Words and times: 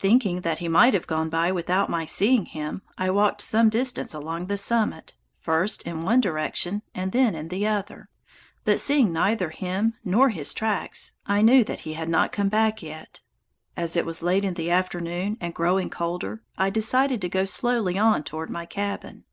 Thinking 0.00 0.42
he 0.44 0.66
might 0.66 0.92
have 0.92 1.06
gone 1.06 1.28
by 1.30 1.52
without 1.52 1.88
my 1.88 2.04
seeing 2.04 2.46
him, 2.46 2.82
I 2.98 3.10
walked 3.10 3.40
some 3.42 3.68
distance 3.68 4.12
along 4.12 4.46
the 4.46 4.58
summit, 4.58 5.14
first 5.38 5.84
in 5.84 6.02
one 6.02 6.20
direction 6.20 6.82
and 6.96 7.12
then 7.12 7.36
in 7.36 7.46
the 7.46 7.64
other, 7.68 8.08
but, 8.64 8.80
seeing 8.80 9.12
neither 9.12 9.50
him 9.50 9.94
nor 10.04 10.30
his 10.30 10.52
tracks, 10.52 11.12
I 11.26 11.42
knew 11.42 11.62
that 11.62 11.78
he 11.86 11.92
had 11.92 12.08
not 12.08 12.30
yet 12.30 12.32
come 12.32 12.48
back. 12.48 12.80
As 13.76 13.94
it 13.96 14.04
was 14.04 14.20
late 14.20 14.44
in 14.44 14.54
the 14.54 14.68
afternoon, 14.72 15.36
and 15.40 15.54
growing 15.54 15.90
colder, 15.90 16.42
I 16.56 16.70
decided 16.70 17.20
to 17.20 17.28
go 17.28 17.44
slowly 17.44 17.96
on 17.96 18.24
toward 18.24 18.50
my 18.50 18.66
cabin. 18.66 19.26